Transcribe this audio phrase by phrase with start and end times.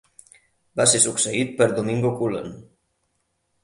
[0.81, 2.53] Va ser succeït per Domingo Cullen.